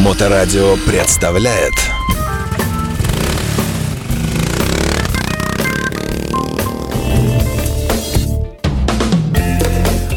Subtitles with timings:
[0.00, 1.74] Моторадио представляет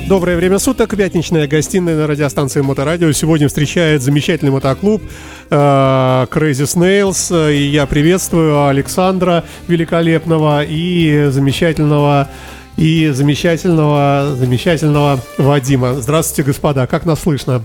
[0.08, 3.12] Доброе время суток, пятничная гостиная на радиостанции Моторадио.
[3.12, 5.02] Сегодня встречает замечательный мотоклуб
[5.50, 7.54] э, Crazy Snails.
[7.54, 12.30] И я приветствую Александра Великолепного и замечательного
[12.78, 15.96] и замечательного, замечательного Вадима.
[15.96, 17.62] Здравствуйте, господа, как нас слышно?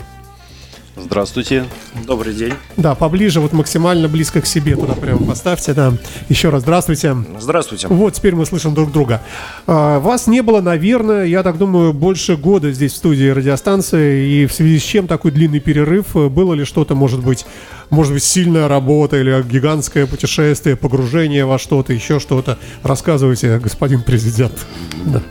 [1.01, 1.65] Здравствуйте.
[2.07, 2.53] Добрый день.
[2.77, 5.93] Да, поближе, вот максимально близко к себе туда прямо поставьте, да.
[6.29, 7.16] Еще раз здравствуйте.
[7.38, 7.88] Здравствуйте.
[7.88, 9.23] Вот, теперь мы слышим друг друга.
[9.66, 14.47] А, вас не было, наверное, я так думаю, больше года здесь в студии радиостанции, и
[14.47, 16.15] в связи с чем такой длинный перерыв?
[16.15, 17.46] Было ли что-то, может быть,
[17.91, 22.59] может быть, сильная работа или гигантское путешествие, погружение во что-то, еще что-то?
[22.83, 24.66] Рассказывайте, господин президент.
[25.07, 25.23] Да.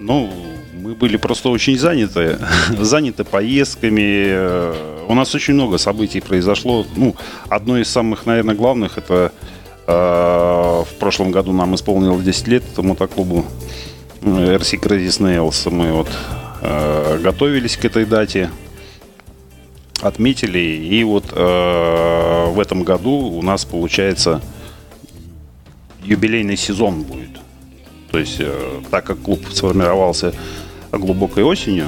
[0.00, 0.32] Ну,
[0.88, 2.38] мы были просто очень заняты,
[2.80, 5.04] заняты поездками.
[5.06, 6.86] У нас очень много событий произошло.
[6.96, 7.14] Ну,
[7.50, 9.32] одно из самых, наверное, главных это
[9.86, 13.44] э, в прошлом году нам исполнилось 10 лет это мотоклубу
[14.22, 15.70] RC Crazy Snails.
[15.70, 16.08] Мы вот
[16.62, 18.50] э, готовились к этой дате,
[20.00, 24.40] отметили, и вот э, в этом году у нас получается
[26.02, 27.40] юбилейный сезон будет.
[28.10, 30.32] То есть, э, так как клуб сформировался
[30.92, 31.86] глубокой осенью,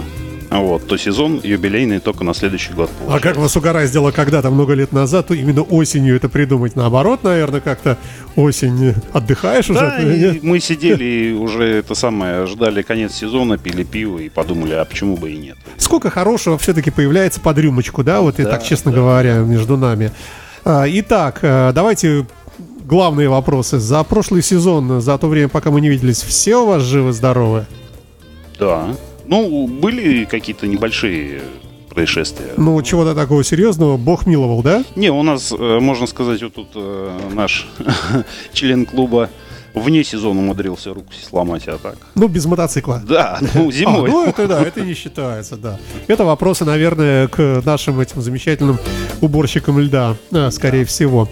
[0.50, 2.90] вот, то сезон юбилейный только на следующий год.
[2.90, 3.16] Получается.
[3.16, 6.74] А как вас угораздило когда-то, много лет назад, то именно осенью это придумать?
[6.74, 7.96] Наоборот, наверное, как-то
[8.34, 10.36] осень отдыхаешь да, уже?
[10.36, 14.84] И мы сидели и уже это самое, ждали конец сезона, пили пиво и подумали, а
[14.84, 15.56] почему бы и нет.
[15.76, 18.98] Сколько хорошего все-таки появляется под рюмочку, да, вот да, и так, честно да.
[18.98, 20.10] говоря, между нами.
[20.64, 22.26] А, итак, э, давайте
[22.84, 23.78] главные вопросы.
[23.78, 27.66] За прошлый сезон, за то время, пока мы не виделись, все у вас живы-здоровы?
[28.60, 28.94] Да.
[29.26, 31.40] Ну, были какие-то небольшие
[31.88, 32.52] происшествия.
[32.56, 34.84] Ну, чего-то такого серьезного Бог миловал, да?
[34.94, 37.66] Не, у нас, э, можно сказать, вот тут э, наш
[38.52, 39.30] член клуба
[39.74, 41.96] вне сезона умудрился руку сломать, а так.
[42.14, 43.02] Ну, без мотоцикла.
[43.06, 44.08] Да, ну, зимой.
[44.08, 45.78] А, ну, это да, это не считается, да.
[46.06, 48.78] Это вопросы, наверное, к нашим этим замечательным
[49.20, 50.86] уборщикам льда, э, скорее да.
[50.86, 51.28] всего.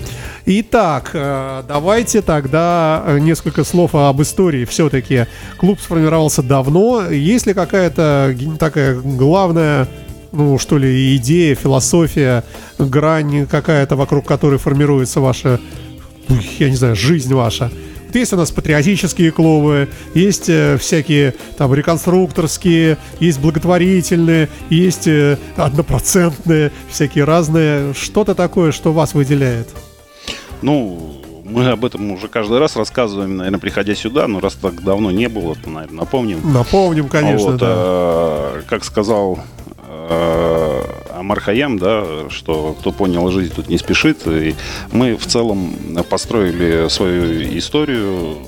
[0.46, 4.64] Итак, э, давайте тогда э, несколько слов об истории.
[4.64, 5.26] Все-таки
[5.58, 7.10] клуб сформировался давно.
[7.10, 9.88] Есть ли какая-то такая главная
[10.30, 12.44] ну, что ли, идея, философия,
[12.78, 15.58] грань какая-то, вокруг которой формируется ваша,
[16.58, 17.70] я не знаю, жизнь ваша?
[18.12, 26.72] Есть у нас патриотические клубы, есть э, всякие там реконструкторские, есть благотворительные, есть э, однопроцентные,
[26.90, 27.94] всякие разные.
[27.94, 29.68] Что-то такое, что вас выделяет?
[30.62, 35.10] Ну, мы об этом уже каждый раз рассказываем, наверное, приходя сюда, но раз так давно
[35.10, 36.52] не было, то, наверное, напомним.
[36.52, 37.66] Напомним, конечно, вот, да.
[37.68, 39.38] Э, как сказал
[39.88, 40.82] э,
[41.18, 44.26] Амар Хаям, да, что кто понял жизнь, тут не спешит.
[44.26, 44.54] И
[44.92, 45.74] мы в целом
[46.08, 48.38] построили свою историю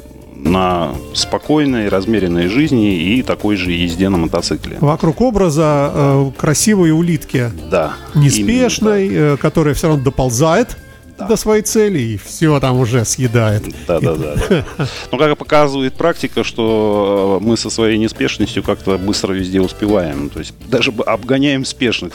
[0.45, 4.79] на спокойной, размеренной жизни и такой же езде на мотоцикле.
[4.81, 7.51] Вокруг образа э, красивой улитки.
[7.71, 7.95] Да.
[8.15, 9.09] Неспешной.
[9.11, 10.77] Э, которая все равно доползает
[11.21, 11.27] да.
[11.27, 13.65] до своей цели и все там уже съедает.
[13.87, 14.65] Да, да, да.
[15.11, 20.31] Но как показывает практика, что э, мы со своей неспешностью как-то быстро везде успеваем.
[20.31, 22.13] То есть даже обгоняем спешных.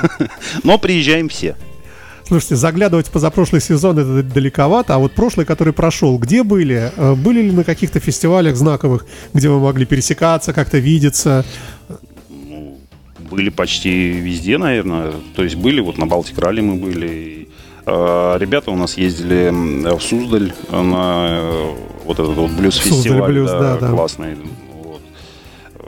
[0.62, 1.56] Но приезжаем все.
[2.28, 6.92] Слушайте, заглядывать в позапрошлый сезон это далековато, а вот прошлый, который прошел, где были?
[6.94, 11.46] Э, были ли на каких-то фестивалях знаковых, где вы могли пересекаться, как-то видеться?
[12.28, 12.78] Ну,
[13.30, 15.12] были почти везде, наверное.
[15.36, 17.37] То есть были, вот на Балтик Ралли мы были,
[17.88, 23.32] ребята у нас ездили в Суздаль на э, вот этот вот блюз-фестиваль.
[23.32, 24.36] Блюз, да, да, классный.
[24.72, 25.00] Вот.
[25.74, 25.80] Э,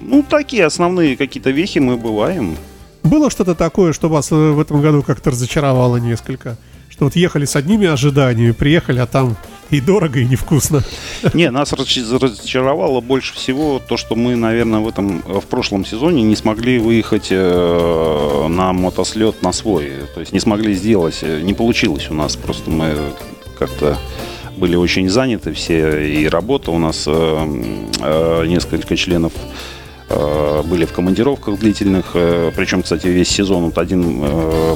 [0.00, 2.56] ну, такие основные какие-то вехи мы бываем.
[3.02, 6.56] Было что-то такое, что вас в этом году как-то разочаровало несколько?
[6.88, 9.36] Что вот ехали с одними ожиданиями, приехали, а там
[9.70, 10.82] и дорого, и невкусно.
[11.32, 16.36] Не, нас разочаровало больше всего то, что мы, наверное, в этом в прошлом сезоне не
[16.36, 19.90] смогли выехать э, на мотослет на свой.
[20.14, 21.22] То есть не смогли сделать.
[21.22, 22.36] Не получилось у нас.
[22.36, 22.94] Просто мы
[23.58, 23.98] как-то
[24.56, 26.06] были очень заняты все.
[26.06, 27.12] И работа у нас э,
[28.00, 29.32] э, несколько членов
[30.66, 32.12] были в командировках длительных.
[32.12, 34.22] Причем, кстати, весь сезон вот один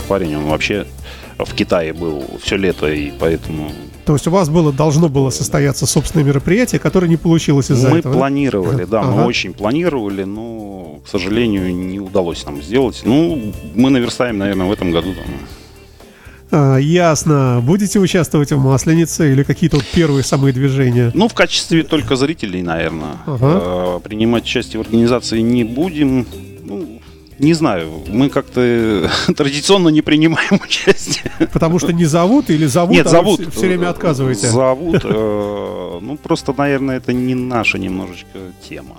[0.09, 0.87] парень, он вообще
[1.39, 3.71] в Китае был все лето, и поэтому...
[4.09, 7.99] То есть у вас было, должно было состояться собственное мероприятие, которое не получилось из-за мы
[7.99, 8.15] этого?
[8.15, 9.11] Мы планировали, да, ага.
[9.11, 13.03] мы очень планировали, но, к сожалению, не удалось нам сделать.
[13.05, 15.11] Ну, мы наверстаем, наверное, в этом году.
[16.51, 17.61] А, ясно.
[17.63, 21.11] Будете участвовать в Масленице или какие-то вот первые самые движения?
[21.13, 23.19] Ну, в качестве только зрителей, наверное.
[23.27, 23.39] Ага.
[23.43, 26.27] А, принимать участие в организации не будем.
[27.39, 31.31] Не знаю, мы как-то традиционно не принимаем участие.
[31.53, 33.41] Потому что не зовут или зовут, Нет, а зовут.
[33.41, 34.49] все, все время отказываете?
[34.49, 35.01] Зовут.
[35.05, 38.39] э, Ну, просто, наверное, это не наша немножечко
[38.69, 38.97] тема.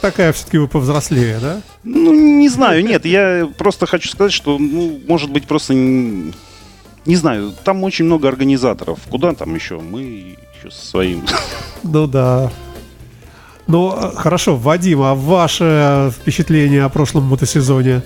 [0.00, 1.60] Такая все-таки вы повзрослее, да?
[1.82, 6.32] Ну, не знаю, нет, я просто хочу сказать, что, ну, может быть, просто не,
[7.04, 8.98] не знаю, там очень много организаторов.
[9.10, 9.80] Куда там еще?
[9.80, 11.24] Мы еще со своим.
[11.82, 12.50] Ну да.
[13.66, 18.02] Ну, э, хорошо, Вадим, а ваше впечатление о прошлом мотосезоне?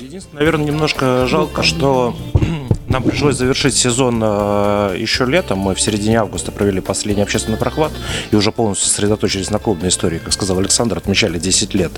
[0.00, 2.14] Единственное, наверное, немножко жалко, что
[2.88, 5.58] нам пришлось завершить сезон э, еще летом.
[5.58, 7.92] Мы в середине августа провели последний общественный прохват
[8.30, 10.18] и уже полностью сосредоточились на клубной истории.
[10.18, 11.92] Как сказал Александр, отмечали 10 лет.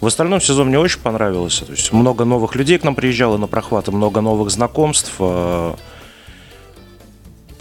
[0.00, 1.64] В остальном сезон мне очень понравился.
[1.64, 5.12] То есть много новых людей к нам приезжало на прохваты, много новых знакомств.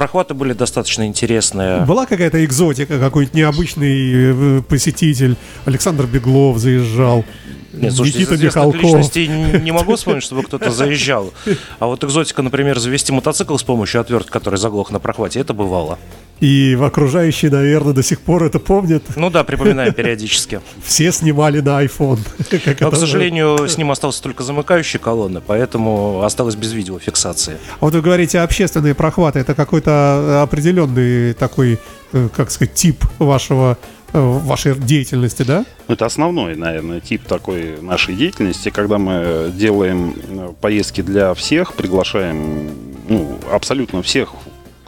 [0.02, 1.86] Прохваты были достаточно интересные.
[1.86, 5.36] Была какая-то экзотика, какой-нибудь необычный э, посетитель?
[5.66, 7.24] Александр Беглов заезжал.
[7.74, 8.82] Нет, слушайте, из Никита известных Михалков.
[8.84, 11.34] личностей не могу вспомнить, чтобы кто-то заезжал.
[11.80, 15.98] А вот экзотика, например, завести мотоцикл с помощью отвертки, который заглох на прохвате, это бывало.
[16.42, 19.04] И окружающие, наверное, до сих пор это помнят.
[19.16, 20.60] Ну да, припоминаем периодически.
[20.84, 22.18] Все снимали на iPhone.
[22.80, 27.58] Но, к сожалению, с ним остался только замыкающая колонна, поэтому осталось без видеофиксации.
[27.80, 31.80] А Вот вы говорите, общественные прохваты, это какой-то определенный такой,
[32.12, 35.66] э, как сказать, тип вашего, э, вашей деятельности, да?
[35.88, 42.70] Это основной, наверное, тип такой нашей деятельности, когда мы делаем э, поездки для всех, приглашаем
[43.08, 44.34] ну, абсолютно всех,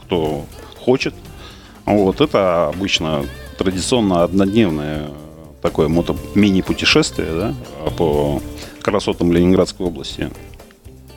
[0.02, 0.44] кто
[0.78, 1.14] хочет.
[1.86, 3.24] Вот это обычно
[3.58, 5.08] традиционно однодневное
[5.62, 7.54] такое мото мини-путешествие да,
[7.96, 8.42] по
[8.82, 10.30] красотам Ленинградской области.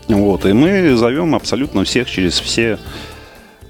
[0.07, 2.80] Вот, и мы зовем абсолютно всех через все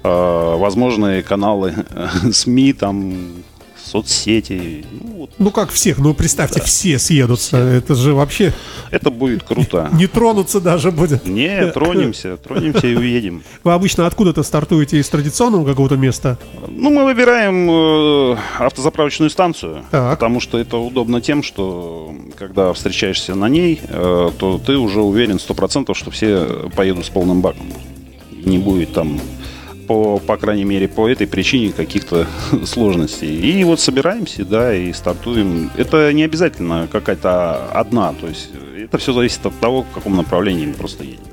[0.04, 1.74] э, возможные каналы
[2.32, 3.42] СМИ, там,
[3.88, 4.84] соцсети.
[4.90, 7.56] Ну, вот Ну как всех, ну представьте, все съедутся.
[7.56, 8.52] Это же вообще
[8.90, 9.88] Это будет круто.
[9.94, 11.26] не тронуться даже будет.
[11.26, 13.42] Не, тронемся, тронемся и уедем.
[13.64, 16.38] Вы обычно откуда-то стартуете из традиционного какого-то места?
[16.68, 20.10] Ну, мы выбираем э, автозаправочную станцию, Так.
[20.18, 25.36] потому что это удобно тем, что когда встречаешься на ней, э, то ты уже уверен
[25.38, 27.66] 100%, что все поедут с полным баком.
[28.44, 29.20] Не будет там,
[29.88, 32.26] по, по крайней мере, по этой причине каких-то
[32.64, 33.40] сложностей.
[33.40, 35.70] И вот собираемся, да, и стартуем.
[35.76, 40.66] Это не обязательно какая-то одна, то есть это все зависит от того, в каком направлении
[40.66, 41.27] мы просто едем.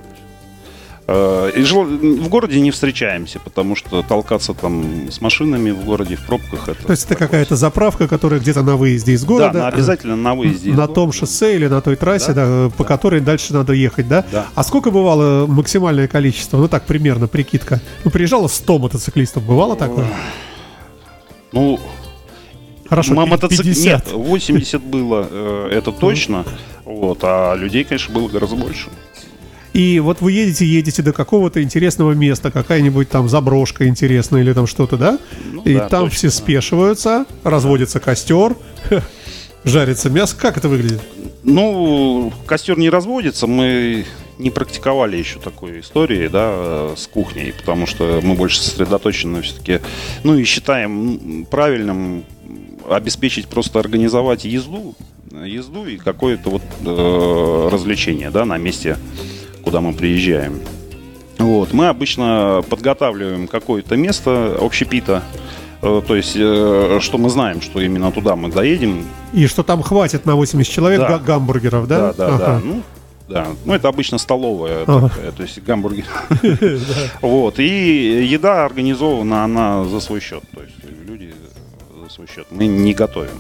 [1.08, 6.26] Э, И в городе не встречаемся, потому что толкаться там с машинами в городе в
[6.26, 6.84] пробках это.
[6.84, 9.60] То есть это какая-то заправка, которая где-то на выезде из да, города.
[9.60, 10.72] на- обязательно на выезде.
[10.74, 14.26] на том шоссе или на той трассе, да, по которой дальше надо ехать, да?
[14.32, 14.48] Да.
[14.56, 16.58] А сколько бывало максимальное количество?
[16.58, 17.82] Ну так, примерно, прикидка.
[18.04, 20.08] Ну, приезжало 100 мотоциклистов, бывало такое?
[21.52, 21.80] Ну,
[22.90, 24.06] Хорошо, пи- мотоцик- 50.
[24.08, 26.46] Нет, 80 было, э, это точно.
[26.84, 28.90] Вот, а людей, конечно, было гораздо больше.
[29.76, 34.68] И вот вы едете, едете до какого-то интересного места, какая-нибудь там заброшка интересная или там
[34.68, 35.20] что-то, да?
[35.52, 36.34] Ну И да, там точно, все да.
[36.34, 38.56] спешиваются, разводится костер,
[39.66, 40.38] жарится мясо.
[40.40, 41.02] Как это выглядит?
[41.44, 44.06] Ну, костер не разводится, мы
[44.38, 49.82] не практиковали еще такой истории, да, с кухней, потому что мы больше сосредоточены все-таки,
[50.24, 52.24] ну и считаем правильным
[52.90, 54.96] обеспечить просто организовать езду,
[55.32, 58.98] езду и какое-то вот э, развлечение, да, на месте,
[59.66, 60.60] куда мы приезжаем.
[61.40, 65.22] Вот, мы обычно подготавливаем какое-то место общепита,
[65.82, 69.82] э, то есть, э, что мы знаем, что именно туда мы доедем, И что там
[69.84, 71.08] хватит на 80 человек Да.
[71.10, 72.00] га- гамбургеров, да?
[72.00, 72.46] да, да, да.
[72.46, 72.62] Ага.
[72.64, 72.82] Ну,
[73.28, 73.48] да.
[73.66, 75.10] Ну, это обычно столовая, Ага.
[75.10, 76.06] такая, то есть гамбургер.
[77.22, 77.60] Вот.
[77.60, 80.44] И еда организована, она за свой счет.
[80.54, 80.76] То есть
[81.10, 81.34] люди
[82.04, 82.46] за свой счет.
[82.52, 83.32] Мы не готовим.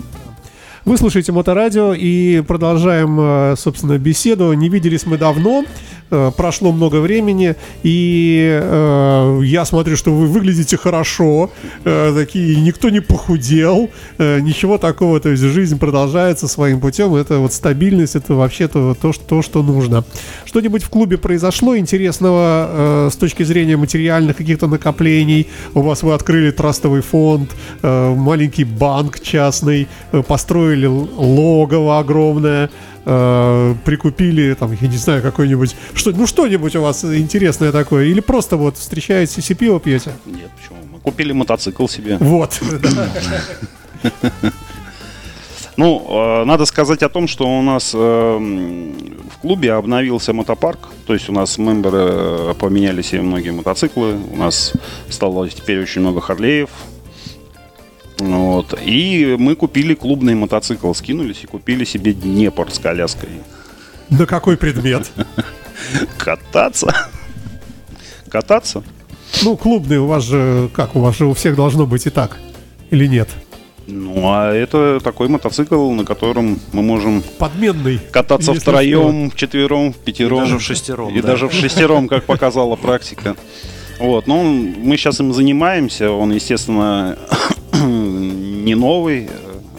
[0.83, 4.53] Вы слушаете Моторадио и продолжаем, э, собственно, беседу.
[4.53, 5.63] Не виделись мы давно,
[6.09, 11.51] прошло много времени, и э, я смотрю, что вы выглядите хорошо,
[11.83, 17.39] э, такие, никто не похудел, э, ничего такого, то есть жизнь продолжается своим путем, это
[17.39, 20.03] вот стабильность, это вообще-то то, что, то, что нужно.
[20.45, 25.47] Что-нибудь в клубе произошло интересного э, с точки зрения материальных каких-то накоплений?
[25.73, 32.69] У вас вы открыли трастовый фонд, э, маленький банк частный, э, построили логово огромное,
[33.05, 38.19] э, прикупили, там, я не знаю, какой-нибудь, что, ну что-нибудь у вас интересное такое, или
[38.19, 40.11] просто вот встречаетесь и пиво пьете?
[40.25, 40.79] Нет, почему?
[40.91, 42.17] Мы купили мотоцикл себе.
[42.19, 42.59] Вот.
[45.77, 50.79] Ну, э, надо сказать о том, что у нас э, в клубе обновился мотопарк.
[51.05, 54.15] То есть у нас мемберы э, поменяли себе многие мотоциклы.
[54.31, 54.73] У нас
[55.09, 56.69] стало теперь очень много Харлеев.
[58.19, 58.77] Вот.
[58.83, 63.29] И мы купили клубный мотоцикл, скинулись и купили себе Днепр с коляской.
[64.09, 65.11] На какой предмет?
[66.17, 66.93] Кататься.
[68.29, 68.83] Кататься?
[69.43, 72.37] Ну, клубный у вас же, как, у вас же у всех должно быть и так,
[72.89, 73.29] или нет?
[73.87, 77.99] Ну, а это такой мотоцикл, на котором мы можем Подменный.
[78.11, 80.39] кататься втроем, вчетвером, в пятером.
[80.39, 81.27] даже в шестером, И да.
[81.29, 83.35] даже в шестером, как показала практика.
[83.99, 87.17] Вот, ну, мы сейчас им занимаемся, он, естественно,
[88.65, 89.29] не новый, э,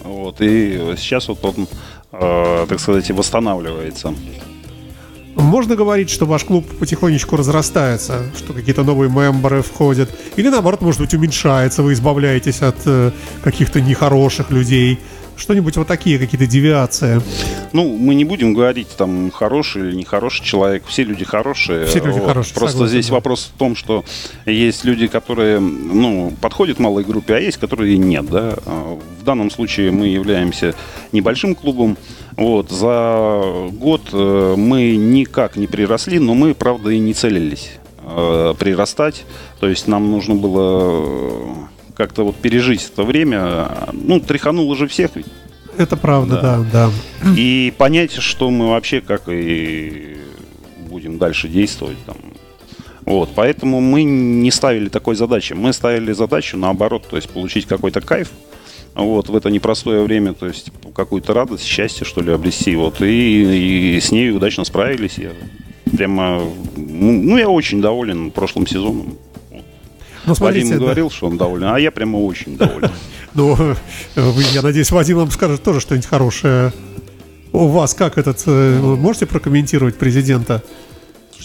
[0.03, 1.67] вот, и сейчас вот он,
[2.13, 4.13] э, так сказать, восстанавливается.
[5.35, 11.01] Можно говорить, что ваш клуб потихонечку разрастается, что какие-то новые мемберы входят, или наоборот, может
[11.01, 13.11] быть, уменьшается, вы избавляетесь от э,
[13.43, 14.97] каких-то нехороших людей,
[15.37, 17.21] что-нибудь вот такие, какие-то девиации.
[17.73, 20.83] Ну, мы не будем говорить, там, хороший или нехороший человек.
[20.87, 21.85] Все люди хорошие.
[21.85, 23.13] Все люди хорошие, Просто согласен, здесь да.
[23.13, 24.03] вопрос в том, что
[24.45, 28.55] есть люди, которые, ну, подходят малой группе, а есть, которые нет, да.
[28.65, 30.75] А В данном случае мы являемся
[31.11, 31.97] небольшим клубом.
[32.35, 37.71] Вот, за год э, мы никак не приросли, но мы, правда, и не целились
[38.03, 39.25] э, прирастать.
[39.59, 43.89] То есть нам нужно было как-то вот пережить это время.
[43.91, 45.25] Ну, тряхануло же всех ведь
[45.77, 46.39] Это правда,
[46.71, 46.91] да,
[47.23, 47.33] да.
[47.35, 50.17] и понять, что мы вообще как и
[50.89, 52.17] будем дальше действовать там.
[53.01, 55.53] Вот, поэтому мы не ставили такой задачи.
[55.53, 58.31] Мы ставили задачу наоборот, то есть получить какой-то кайф,
[58.93, 63.95] вот, в это непростое время, то есть какую-то радость, счастье, что ли, обрести, вот, и,
[63.95, 65.17] и с ней удачно справились.
[65.17, 65.31] Я
[65.95, 66.41] прямо,
[66.75, 69.17] ну, я очень доволен прошлым сезоном.
[70.27, 70.85] Ну, смотрите, Вадим да.
[70.85, 72.91] говорил, что он доволен, а я прямо очень доволен.
[73.33, 73.55] Ну,
[74.15, 76.73] я надеюсь, Вадим вам скажет тоже что-нибудь хорошее.
[77.53, 78.41] У вас как этот...
[78.47, 80.63] э, вы можете прокомментировать президента?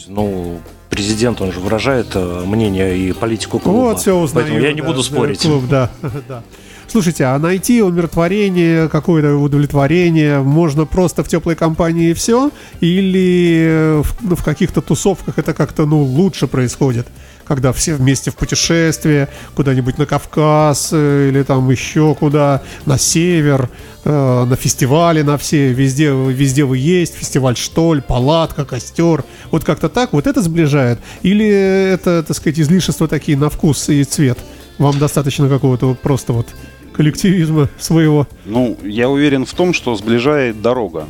[0.09, 3.77] Ну, президент, он же выражает э, мнение и политику клуба.
[3.77, 4.47] Вот, все узнаю.
[4.47, 5.43] Поэтому я не да, буду да, спорить.
[5.43, 5.91] клуб, да,
[6.29, 6.43] да.
[6.87, 12.51] Слушайте, а найти умиротворение, какое-то удовлетворение можно просто в теплой компании и все?
[12.81, 17.07] Или э, в, ну, в каких-то тусовках это как-то ну, лучше происходит?
[17.53, 23.69] Когда все вместе в путешествие, куда-нибудь на Кавказ э, или там еще куда, на север,
[24.07, 29.23] э, на фестивале, на все, везде, везде вы есть, фестиваль Штоль, палатка, костер.
[29.51, 30.99] Вот как-то так, вот это сближает?
[31.21, 34.39] Или это, так сказать, излишества такие на вкус и цвет?
[34.79, 36.47] Вам достаточно какого-то просто вот
[36.95, 38.27] коллективизма своего.
[38.47, 41.07] Ну, я уверен в том, что сближает дорога.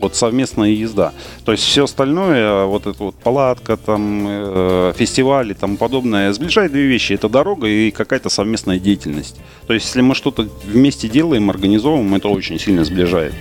[0.00, 1.12] Вот совместная езда.
[1.44, 6.72] То есть все остальное, вот эта вот палатка, там, э, фестивали и тому подобное, сближает
[6.72, 7.12] две вещи.
[7.12, 9.36] Это дорога и какая-то совместная деятельность.
[9.66, 13.34] То есть если мы что-то вместе делаем, организовываем, это очень сильно сближает.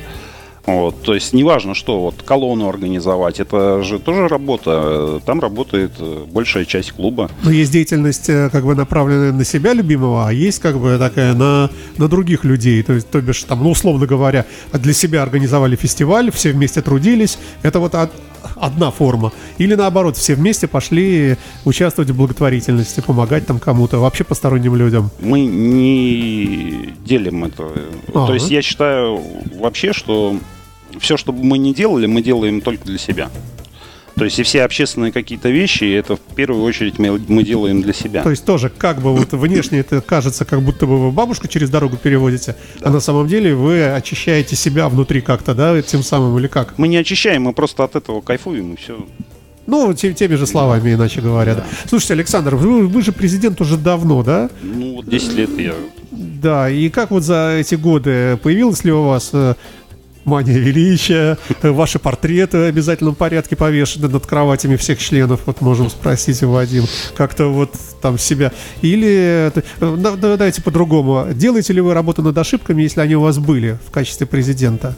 [0.70, 5.20] Вот, то есть неважно, что вот колонну организовать, это же тоже работа.
[5.26, 7.30] Там работает э, большая часть клуба.
[7.44, 11.34] Но есть деятельность э, как бы направленная на себя любимого, а есть как бы такая
[11.34, 12.84] на, на других людей.
[12.84, 17.40] То есть, то бишь, там, ну, условно говоря, для себя организовали фестиваль, все вместе трудились.
[17.64, 18.12] Это вот од-
[18.56, 19.32] одна форма.
[19.58, 25.10] Или наоборот, все вместе пошли участвовать в благотворительности, помогать там кому-то, вообще посторонним людям.
[25.20, 27.72] Мы не делим это.
[28.14, 28.28] Ага.
[28.28, 29.20] То есть я считаю
[29.60, 30.38] вообще, что
[31.00, 33.30] все, что бы мы не делали, мы делаем только для себя.
[34.16, 37.94] То есть и все общественные какие-то вещи, это в первую очередь мы, мы делаем для
[37.94, 38.22] себя.
[38.22, 41.70] То есть тоже как бы вот внешне это кажется, как будто бы вы бабушку через
[41.70, 46.48] дорогу переводите, а на самом деле вы очищаете себя внутри как-то, да, тем самым или
[46.48, 46.78] как?
[46.78, 49.06] Мы не очищаем, мы просто от этого кайфуем и все.
[49.68, 51.56] Ну, те- теми же словами, иначе говоря.
[51.56, 51.66] да.
[51.88, 54.50] Слушайте, Александр, вы, вы же президент уже давно, да?
[54.64, 55.76] Ну вот 10 лет я...
[56.12, 59.54] Да, и как вот за эти годы появилась ли у вас э,
[60.26, 65.90] мания величия, э, ваши портреты в обязательном порядке повешены над кроватями всех членов, вот можем
[65.90, 66.86] спросить у Вадим,
[67.16, 67.72] как-то вот
[68.02, 68.52] там себя.
[68.82, 73.22] Или, э, да- да- давайте по-другому, делаете ли вы работу над ошибками, если они у
[73.22, 74.96] вас были в качестве президента?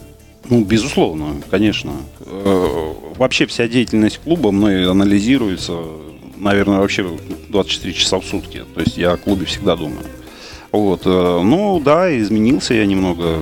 [0.50, 1.92] Ну, безусловно, конечно.
[2.20, 5.74] Э, Вообще вся деятельность клуба мной анализируется,
[6.38, 7.06] наверное, вообще
[7.50, 8.62] 24 часа в сутки.
[8.74, 10.00] То есть я о клубе всегда думаю.
[10.72, 11.04] Вот.
[11.04, 13.36] Ну, да, изменился я немного,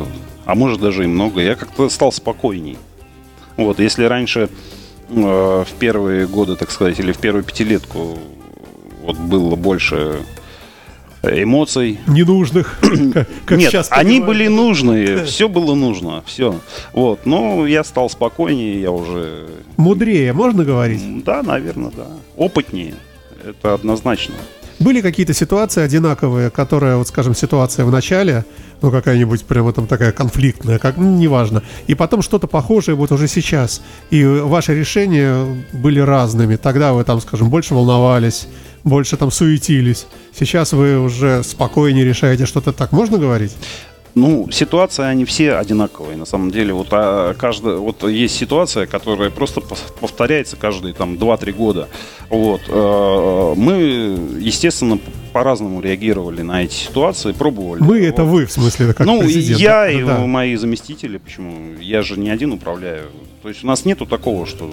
[0.51, 1.41] а может даже и много.
[1.41, 2.77] Я как-то стал спокойней.
[3.57, 4.49] Вот, если раньше
[5.09, 8.19] э, в первые годы, так сказать, или в первую пятилетку
[9.03, 10.23] вот было больше
[11.23, 12.81] эмоций, Ненужных,
[13.13, 16.59] как- как нет, сейчас они были нужные, все было нужно, все.
[16.95, 21.23] Вот, но я стал спокойнее, я уже, Мудрее, можно говорить?
[21.23, 22.95] да, наверное, да, опытнее,
[23.45, 24.35] это однозначно.
[24.81, 28.47] Были какие-то ситуации одинаковые, которые, вот скажем, ситуация в начале,
[28.81, 33.29] ну какая-нибудь прямо там такая конфликтная, как, ну, неважно, и потом что-то похожее вот уже
[33.29, 35.45] сейчас, и ваши решения
[35.75, 36.57] были разными.
[36.57, 38.49] Тогда вы там, скажем, больше волновались,
[38.83, 40.07] больше там суетились.
[40.35, 42.93] Сейчас вы уже спокойнее решаете что-то так.
[42.93, 43.55] Можно говорить?
[44.15, 46.73] Ну, ситуации, они все одинаковые, на самом деле.
[46.73, 51.89] Вот, а, каждая, вот есть ситуация, которая просто повторяется каждые там 2-3 года.
[52.29, 52.63] Вот.
[52.69, 53.75] э, Мы,
[54.41, 54.99] естественно,
[55.33, 58.09] по-разному реагировали на эти ситуации, пробовали.
[58.09, 58.33] Это Вот.
[58.33, 59.61] вы, в смысле, как ну, президент.
[59.61, 60.19] я Да, и да.
[60.19, 61.77] мои заместители, почему?
[61.81, 63.11] Я же не один управляю.
[63.43, 64.71] То есть у нас нету такого, что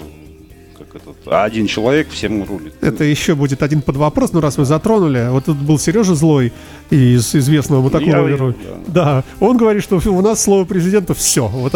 [0.94, 2.74] этот, а один человек всем рулит.
[2.80, 6.52] Это еще будет один под вопрос, но раз вы затронули, вот тут был Сережа Злой
[6.90, 8.50] из известного мотокловеру.
[8.50, 8.54] Я-
[8.86, 11.46] Да, он говорит, что у нас слово президента все.
[11.46, 11.72] Вот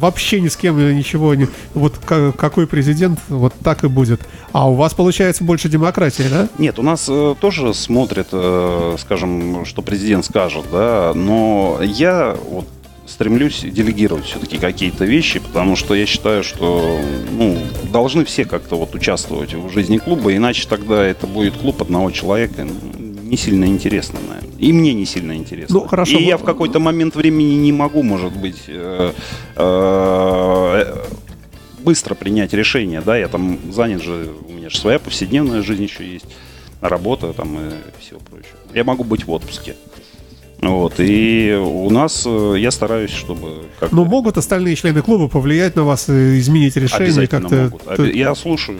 [0.00, 1.48] вообще ни с кем ничего не.
[1.74, 4.20] Вот ка- какой президент, вот так и будет.
[4.52, 6.48] А у вас получается больше демократии, да?
[6.58, 12.66] Нет, у нас э, тоже смотрят, э, скажем, что президент скажет, да, но я вот
[13.06, 16.98] стремлюсь делегировать все-таки какие-то вещи, потому что я считаю, что
[17.32, 17.58] ну,
[17.92, 22.66] должны все как-то вот участвовать в жизни клуба, иначе тогда это будет клуб одного человека,
[22.98, 24.50] не сильно интересно, наверное.
[24.58, 25.80] И мне не сильно интересно.
[25.80, 29.12] Ну, хорошо, И я мы- в какой-то момент времени не могу, может быть, э,
[29.56, 31.04] э,
[31.80, 36.06] быстро принять решение, да, я там занят же, у меня же своя повседневная жизнь еще
[36.10, 36.26] есть,
[36.80, 38.52] работа там и все прочее.
[38.74, 39.74] Я могу быть в отпуске.
[40.60, 43.64] Вот, и у нас, э, я стараюсь, чтобы.
[43.90, 47.56] Но могут остальные члены клуба повлиять на вас, и изменить решение обязательно как-то.
[47.64, 47.98] могут.
[48.00, 48.78] Обе- Я слушаю,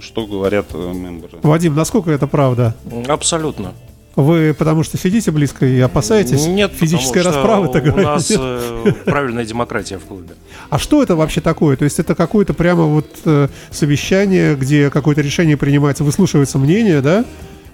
[0.00, 1.38] что говорят э, мемберы.
[1.42, 2.74] Вадим, насколько это правда?
[3.08, 3.72] Абсолютно.
[4.14, 8.04] Вы потому что сидите близко и опасаетесь Нет, физической расправы, так у говорить?
[8.04, 10.34] нас э, правильная демократия в клубе.
[10.68, 11.76] А что это вообще такое?
[11.78, 17.24] То есть это какое-то прямо вот э, совещание, где какое-то решение принимается, выслушивается мнение, да?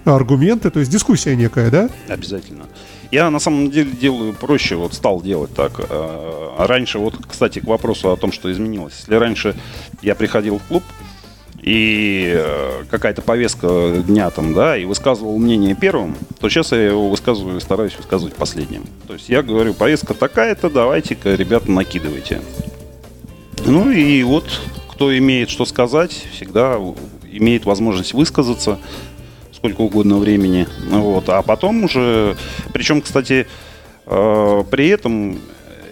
[0.05, 1.89] Аргументы, то есть дискуссия некая, да?
[2.07, 2.67] Обязательно.
[3.11, 5.79] Я на самом деле делаю проще, вот стал делать так.
[5.89, 8.93] Э, Раньше, вот, кстати, к вопросу о том, что изменилось.
[8.99, 9.55] Если раньше
[10.01, 10.83] я приходил в клуб,
[11.61, 17.09] и э, какая-то повестка дня там, да, и высказывал мнение первым, то сейчас я его
[17.09, 18.85] высказываю, стараюсь высказывать последним.
[19.07, 22.41] То есть я говорю, повестка такая-то, давайте-ка, ребята, накидывайте.
[23.65, 24.45] Ну и вот,
[24.89, 26.77] кто имеет что сказать, всегда
[27.31, 28.79] имеет возможность высказаться
[29.59, 30.67] сколько угодно времени.
[30.89, 31.27] Вот.
[31.29, 32.37] А потом уже,
[32.73, 33.45] причем, кстати,
[34.05, 35.37] э, при этом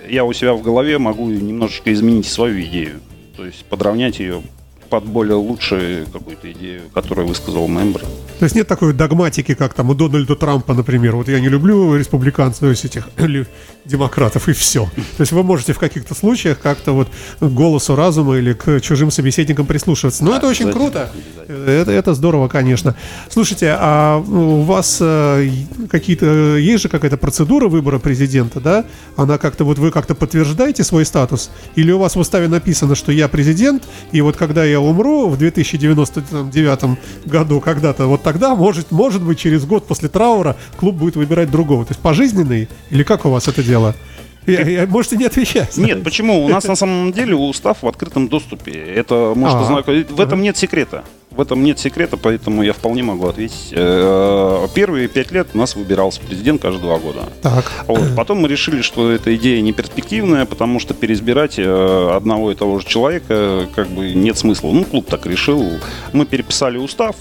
[0.10, 3.02] я у себя в голове могу немножечко изменить свою идею.
[3.36, 4.42] То есть подровнять ее
[4.90, 8.00] под более лучшую какую-то идею, которую высказал мембр.
[8.40, 11.18] То есть нет такой догматики, как там у Дональда Трампа, например.
[11.18, 13.10] Вот я не люблю республиканцев, то есть этих
[13.88, 14.86] демократов, и все.
[15.18, 17.08] То есть вы можете в каких-то случаях как-то вот
[17.40, 20.24] к голосу разума или к чужим собеседникам прислушиваться.
[20.24, 21.10] Но это очень круто.
[21.48, 22.96] Это, это здорово, конечно.
[23.30, 25.50] Слушайте, а у вас э,
[25.90, 28.86] какие-то есть же какая-то процедура выбора президента, да?
[29.16, 33.12] Она как-то вот вы как-то подтверждаете свой статус, или у вас в уставе написано, что
[33.12, 39.22] я президент, и вот когда я умру в 2099 году когда-то, вот тогда может может
[39.22, 41.86] быть через год после траура клуб будет выбирать другого.
[41.86, 43.77] То есть пожизненный или как у вас это дело?
[44.46, 45.76] Я- я- можете не отвечать.
[45.78, 46.46] Нет, почему?
[46.46, 48.72] У нас на самом деле устав в открытом доступе.
[48.72, 49.62] Это может А.
[49.64, 50.10] ознакомить.
[50.10, 51.04] В этом нет секрета.
[51.32, 53.70] В этом нет секрета, поэтому я вполне могу ответить.
[53.74, 57.28] Э, Первые пять лет у нас выбирался президент каждые два года.
[57.42, 57.70] Так.
[57.88, 58.16] Вот.
[58.16, 62.80] Потом мы решили, что эта идея не перспективная, потому что переизбирать э, одного и того
[62.80, 64.72] же человека как бы нет смысла.
[64.72, 65.70] Ну, клуб так решил.
[66.14, 67.18] Мы переписали устав.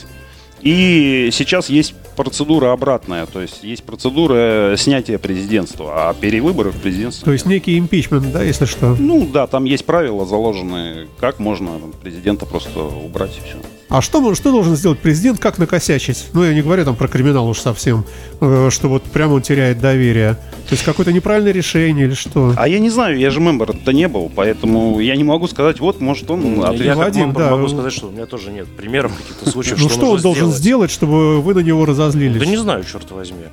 [0.63, 7.33] И сейчас есть процедура обратная, то есть есть процедура снятия президентства, а перевыборов президентства То
[7.33, 8.97] есть некий импичмент, да, если что.
[8.99, 13.59] ну да, там есть правила заложенные, как можно президента просто убрать и все.
[13.89, 16.27] А что, что должен сделать президент, как накосячить?
[16.33, 18.05] Ну, я не говорю там про криминал уж совсем,
[18.41, 20.35] э, что вот прямо он теряет доверие.
[20.69, 22.53] То есть какое-то неправильное решение или что?
[22.57, 26.01] А я не знаю, я же мембер-то не был, поэтому я не могу сказать, вот,
[26.01, 26.87] может, он Я ответит.
[26.89, 30.11] как Вадим, да, могу сказать, что у меня тоже нет примеров каких-то случаев, ну что,
[30.11, 32.41] он должен сделать, чтобы вы на него разозлились?
[32.41, 33.45] Да не знаю, черт возьми.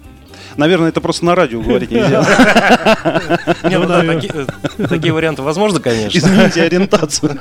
[0.58, 2.22] Наверное, это просто на радио говорить нельзя.
[3.63, 4.22] Не, ну да, наверное.
[4.22, 6.18] такие, э, такие варианты возможно, конечно.
[6.18, 7.39] Измените ориентацию.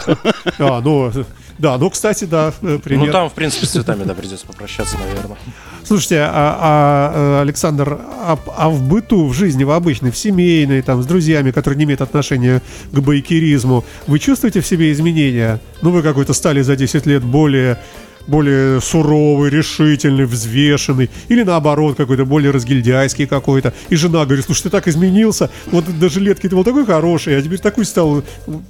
[0.59, 1.13] А, ну,
[1.59, 3.07] да, ну, кстати, да, э, пример.
[3.07, 5.37] Ну там, в принципе, с цветами, да, придется попрощаться, наверное.
[5.85, 10.83] Слушайте, а, а, э, Александр, а, а в быту, в жизни, в обычной, в семейной,
[10.83, 15.61] там, с друзьями, которые не имеют отношения к байкеризму, вы чувствуете в себе изменения?
[15.83, 17.79] Ну, вы какой-то стали за 10 лет более
[18.27, 23.73] более суровый, решительный, взвешенный, или наоборот, какой-то более разгильдяйский какой-то.
[23.89, 27.43] И жена говорит, слушай, ты так изменился, вот до жилетки ты был такой хороший, а
[27.43, 28.23] теперь такой стал.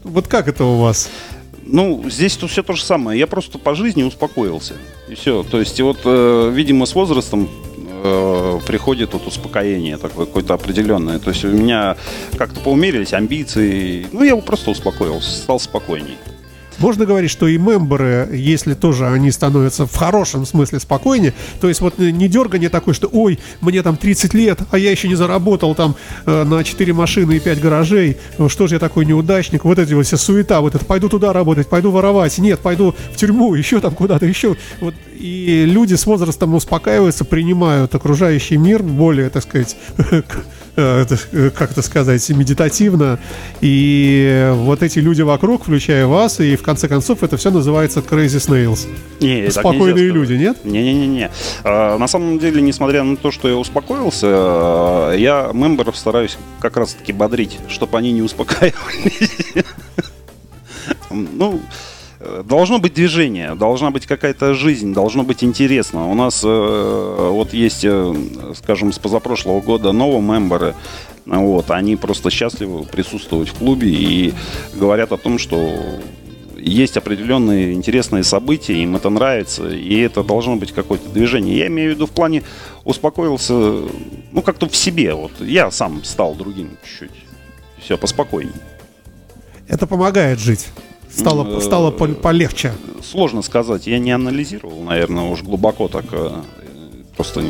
[0.05, 1.11] Вот как это у вас?
[1.65, 3.19] Ну, здесь то все то же самое.
[3.19, 4.75] Я просто по жизни успокоился.
[5.09, 5.43] И все.
[5.43, 7.49] То есть, вот, э, видимо, с возрастом
[8.03, 11.19] э, приходит вот успокоение такое какое-то определенное.
[11.19, 11.97] То есть у меня
[12.37, 14.07] как-то поумерились амбиции.
[14.13, 16.19] Ну, я просто успокоился, стал спокойней.
[16.83, 21.81] Можно говорить, что и мемберы, если тоже они становятся в хорошем смысле спокойнее, то есть
[21.81, 25.75] вот не дергание такое, что ой, мне там 30 лет, а я еще не заработал
[25.75, 29.79] там э, на 4 машины и 5 гаражей, ну, что же я такой неудачник, вот
[29.79, 33.55] эти вот вся суета, вот это, пойду туда работать, пойду воровать, нет, пойду в тюрьму,
[33.55, 34.57] еще там куда-то, еще.
[34.81, 40.23] Вот, и люди с возрастом успокаиваются, принимают окружающий мир более, так сказать, Э, э,
[40.75, 43.19] как это сказать, медитативно.
[43.61, 48.39] И вот эти люди вокруг, включая вас, и в конце концов это все называется Crazy
[48.39, 48.89] Snails.
[49.21, 50.65] Не, Спокойные люди, нет?
[50.65, 51.31] Не-не-не.
[51.65, 57.13] А, на самом деле, несмотря на то, что я успокоился, я мемберов стараюсь как раз-таки
[57.13, 59.31] бодрить, чтобы они не успокаивались.
[61.11, 61.61] Ну,
[62.45, 66.11] Должно быть движение, должна быть какая-то жизнь, должно быть интересно.
[66.11, 68.15] У нас э, вот есть, э,
[68.55, 70.75] скажем, с позапрошлого года новые мемберы.
[71.27, 74.35] Вот, они просто счастливы присутствовать в клубе и
[74.75, 75.57] говорят о том, что
[76.59, 81.59] есть определенные интересные события, им это нравится, и это должно быть какое-то движение.
[81.59, 82.45] Я имею в виду в плане
[82.85, 85.15] успокоился, ну, как-то в себе.
[85.15, 87.25] Вот я сам стал другим чуть-чуть.
[87.79, 88.55] Все, поспокойнее.
[89.67, 90.69] Это помогает жить.
[91.15, 92.73] Стало, стало полегче.
[93.03, 93.87] Сложно сказать.
[93.87, 96.07] Я не анализировал, наверное, уж глубоко так.
[96.13, 96.31] Э,
[97.17, 97.43] просто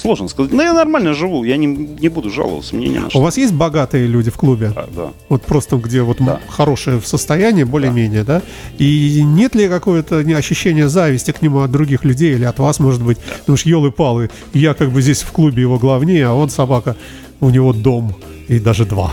[0.00, 0.52] Сложно сказать.
[0.52, 3.18] Но я нормально живу, я не, не буду жаловаться, мне не на что.
[3.18, 4.72] У вас есть богатые люди в клубе?
[4.74, 5.12] Да, да.
[5.28, 6.40] Вот просто где вот да.
[6.48, 8.40] хорошее состояние, более-менее, да.
[8.40, 8.42] да?
[8.78, 13.02] И нет ли какое-то ощущения зависти к нему от других людей или от вас, может
[13.02, 13.18] быть?
[13.18, 13.34] Да.
[13.40, 16.96] Потому что елы-палы, я как бы здесь в клубе его главнее, а он собака,
[17.40, 18.14] у него дом
[18.48, 19.12] и даже два.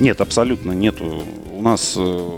[0.00, 1.22] Нет, абсолютно нету.
[1.62, 2.30] У нас э,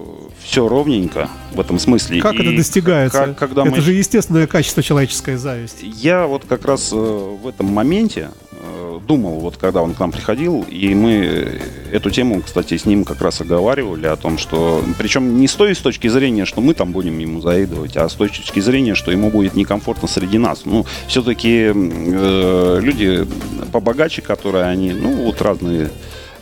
[0.42, 2.20] все ровненько в этом смысле.
[2.20, 3.18] Как и это достигается?
[3.18, 3.80] Как, когда это мы...
[3.80, 5.78] же естественное качество человеческая зависть.
[5.80, 10.12] Я вот как раз э, в этом моменте э, думал, вот когда он к нам
[10.12, 11.58] приходил, и мы
[11.90, 15.74] эту тему, кстати, с ним как раз оговаривали о том, что, причем не с той
[15.74, 19.30] с точки зрения, что мы там будем ему завидовать, а с точки зрения, что ему
[19.30, 20.66] будет некомфортно среди нас.
[20.66, 23.26] Ну, все-таки э, люди
[23.72, 25.88] побогаче, которые они, ну, вот разные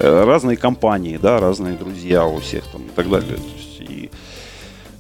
[0.03, 3.39] разные компании, да, разные друзья у всех там и так далее.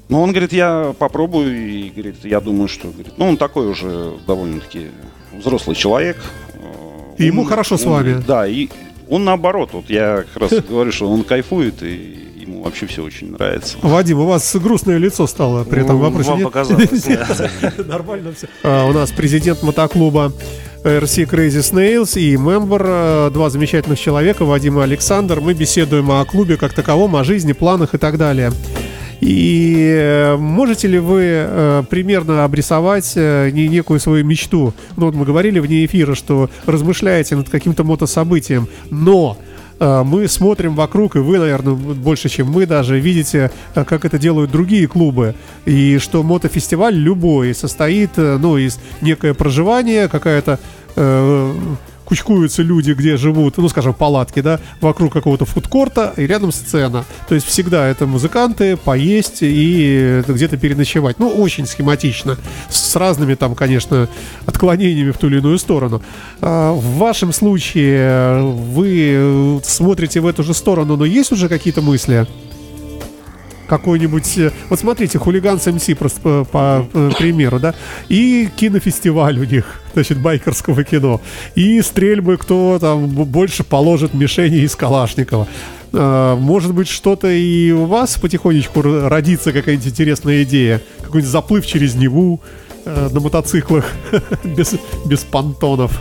[0.09, 4.12] Ну, он говорит, я попробую, и говорит, я думаю, что, говорит, ну, он такой уже
[4.27, 4.88] довольно-таки
[5.33, 6.19] взрослый человек.
[7.17, 8.23] И ему хорошо с вами.
[8.27, 8.69] Да, и
[9.09, 13.33] он наоборот, вот я как раз говорю, что он кайфует, и ему вообще все очень
[13.33, 13.79] нравится.
[13.83, 16.31] Вадим, у вас грустное лицо стало при этом вопросе.
[16.31, 17.07] Вам показалось.
[17.79, 18.49] Нормально все.
[18.62, 20.33] А, у нас президент мотоклуба
[20.85, 25.40] RC Crazy Snails и мембер, э, два замечательных человека, Вадим и Александр.
[25.40, 28.51] Мы беседуем о клубе как таковом, о жизни, планах и так далее.
[29.21, 34.75] И э, можете ли вы э, примерно обрисовать некую свою мечту?
[34.97, 39.38] Ну, вот мы говорили вне эфира, что размышляете над каким-то мотособытием, но
[39.81, 44.51] мы смотрим вокруг, и вы, наверное, больше, чем мы даже, видите, э, как это делают
[44.51, 45.35] другие клубы.
[45.65, 50.59] И что мотофестиваль любой состоит, э, ну, из некое проживание, какая-то
[52.12, 57.07] кучкуются люди, где живут, ну, скажем, палатки, да, вокруг какого-то фудкорта, и рядом сцена.
[57.27, 61.18] То есть всегда это музыканты, поесть и где-то переночевать.
[61.18, 62.37] Ну, очень схематично.
[62.68, 64.11] С разными там, конечно,
[64.44, 66.03] отклонениями в ту или иную сторону.
[66.42, 72.27] А в вашем случае вы смотрите в эту же сторону, но есть уже какие-то мысли?
[73.73, 74.37] Какой-нибудь...
[74.37, 77.75] Э, вот смотрите, хулиган с МС просто по, по, по примеру, да,
[78.11, 81.23] и кинофестиваль у них, значит, байкерского кино,
[81.55, 85.49] и стрельбы, кто там больше положит мишени из Калашникова.
[85.95, 91.95] А, может быть, что-то и у вас потихонечку родится какая-нибудь интересная идея, какой-нибудь заплыв через
[91.95, 92.43] Неву
[92.85, 93.91] э, на мотоциклах
[94.45, 94.75] без,
[95.07, 95.99] без понтонов.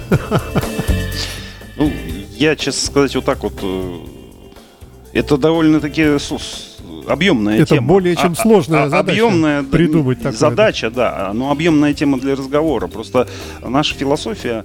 [1.78, 1.90] Ну,
[2.38, 3.54] я, честно сказать, вот так вот...
[3.62, 3.98] Э,
[5.14, 6.18] это довольно-таки
[7.08, 7.88] объемная Это тема.
[7.88, 9.12] более чем а, сложная а, задача.
[9.12, 10.34] Объемная придумать такое.
[10.34, 12.88] Задача, да, но объемная тема для разговора.
[12.88, 13.28] Просто
[13.62, 14.64] наша философия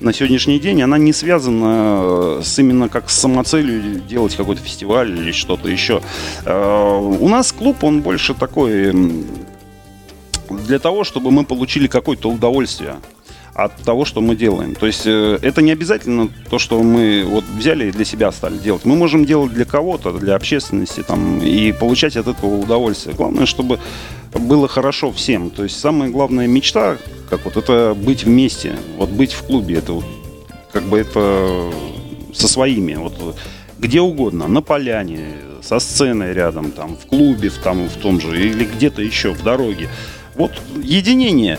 [0.00, 5.32] на сегодняшний день, она не связана с именно как с самоцелью делать какой-то фестиваль или
[5.32, 6.02] что-то еще.
[6.44, 8.92] Э, у нас клуб, он больше такой
[10.50, 12.96] для того, чтобы мы получили какое-то удовольствие
[13.58, 14.76] от того, что мы делаем.
[14.76, 18.56] То есть э, это не обязательно то, что мы вот взяли и для себя стали
[18.56, 18.84] делать.
[18.84, 23.16] Мы можем делать для кого-то, для общественности там, и получать от этого удовольствие.
[23.16, 23.80] Главное, чтобы
[24.32, 25.50] было хорошо всем.
[25.50, 29.94] То есть самая главная мечта, как вот это быть вместе, вот быть в клубе, это
[29.94, 30.04] вот
[30.72, 31.72] как бы это
[32.32, 33.36] со своими, вот
[33.80, 38.40] где угодно, на поляне, со сценой рядом, там, в клубе, в, там, в том же,
[38.40, 39.88] или где-то еще, в дороге.
[40.36, 41.58] Вот единение.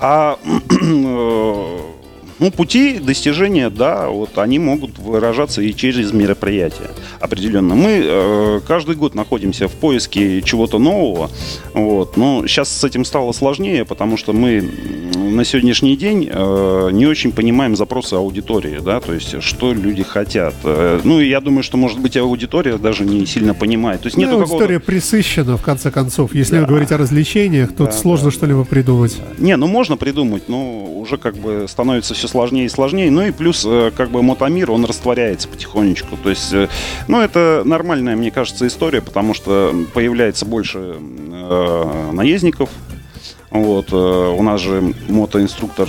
[0.00, 0.38] А
[0.70, 1.78] э,
[2.38, 7.74] Ну, пути достижения, да, вот они могут выражаться и через мероприятия определенно.
[7.74, 11.30] Мы э, каждый год находимся в поиске чего-то нового,
[11.72, 14.70] вот, но сейчас с этим стало сложнее, потому что мы
[15.36, 20.54] на сегодняшний день э, не очень понимаем запросы аудитории, да, то есть что люди хотят.
[20.64, 24.00] Э, ну, и я думаю, что, может быть, аудитория даже не сильно понимает.
[24.00, 26.34] То есть Ну, история присыщена, в конце концов.
[26.34, 26.66] Если Да.
[26.66, 28.30] говорить о развлечениях, тут Да, сложно да.
[28.32, 29.16] что-либо придумать.
[29.38, 33.10] Не, ну можно придумать, но уже как бы становится все сложнее и сложнее.
[33.10, 36.16] Ну и плюс э, как бы мотомир, он растворяется потихонечку.
[36.16, 36.68] То есть, э,
[37.08, 42.70] ну это нормальная, мне кажется, история, потому что появляется больше э, наездников.
[43.50, 45.88] Вот, э, у нас же мотоинструктор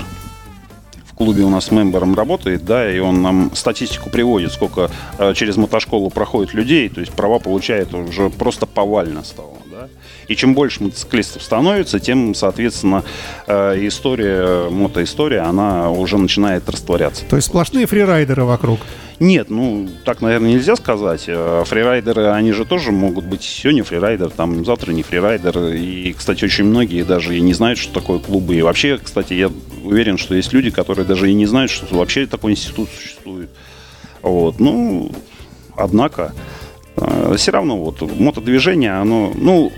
[1.06, 5.58] в клубе у нас мембером работает, да, и он нам статистику приводит, сколько э, через
[5.58, 9.88] мотошколу проходит людей, то есть права получает уже просто повально стало, да.
[10.28, 13.04] И чем больше мотоциклистов становится, тем, соответственно,
[13.48, 17.26] э, история, мотоистория, она уже начинает растворяться.
[17.26, 18.80] То есть сплошные фрирайдеры вокруг.
[19.20, 21.24] Нет, ну, так, наверное, нельзя сказать.
[21.28, 25.58] Э, Фрирайдеры, они же тоже могут быть сегодня фрирайдер, там, завтра не фрирайдер.
[25.74, 28.56] И, кстати, очень многие даже и не знают, что такое клубы.
[28.56, 29.50] И вообще, кстати, я
[29.84, 33.50] уверен, что есть люди, которые даже и не знают, что вообще такой институт существует.
[34.22, 35.12] Вот, ну,
[35.76, 36.34] однако,
[37.36, 39.72] все равно вот мотодвижение, оно, ну,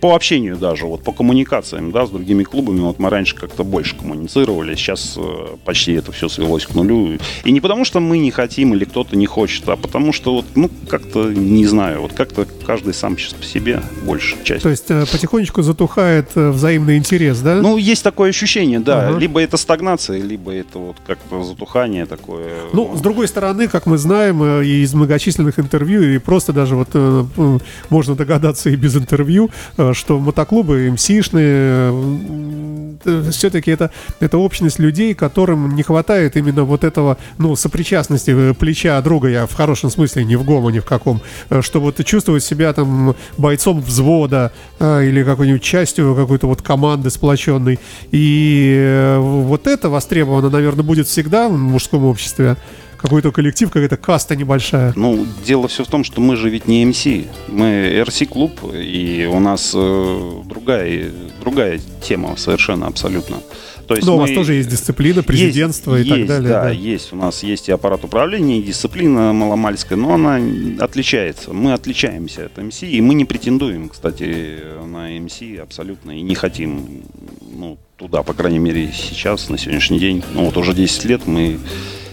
[0.00, 3.96] по общению даже, вот по коммуникациям, да, с другими клубами, вот мы раньше как-то больше
[3.96, 7.18] коммуницировали, сейчас э, почти это все свелось к нулю.
[7.44, 10.44] И не потому, что мы не хотим или кто-то не хочет, а потому что вот,
[10.54, 14.62] ну, как-то, не знаю, вот как-то каждый сам сейчас по себе больше часть.
[14.62, 17.56] То есть э, потихонечку затухает э, взаимный интерес, да?
[17.56, 19.08] Ну, есть такое ощущение, да.
[19.08, 19.18] Ага.
[19.18, 22.52] Либо это стагнация, либо это вот как-то затухание такое.
[22.72, 26.88] Ну, с другой стороны, как мы знаем и из многочисленных интервью, и просто даже вот
[27.88, 29.50] можно догадаться и без интервью,
[29.94, 31.92] что мотоклубы МСишные,
[33.30, 39.00] все-таки это, это общность людей, которым не хватает именно вот этого, ну, сопричастности э, плеча
[39.02, 41.20] друга, я в хорошем смысле, не в гому, ни в каком,
[41.50, 47.10] э, что вот чувствовать себя там бойцом взвода э, или какой-нибудь частью какой-то вот команды
[47.10, 47.78] сплоченной.
[48.10, 52.56] И э, вот это востребовано, наверное, будет всегда в мужском обществе.
[52.98, 54.92] Какой-то коллектив, какая-то каста небольшая.
[54.96, 57.06] Ну, дело все в том, что мы же ведь не МС.
[57.46, 63.36] Мы RC-клуб, и у нас э, другая, другая тема совершенно абсолютно.
[63.86, 66.48] То есть Но у мы- вас тоже есть дисциплина, президентство и так есть, далее.
[66.50, 66.70] Да, да.
[66.70, 67.12] есть.
[67.12, 70.40] У нас есть и аппарат управления, и дисциплина маломальская, но она
[70.78, 71.54] отличается.
[71.54, 77.04] Мы отличаемся от МС, и мы не претендуем, кстати, на МС абсолютно, и не хотим
[77.56, 80.22] ну, туда, по крайней мере, сейчас, на сегодняшний день.
[80.34, 81.58] Ну, вот уже 10 лет мы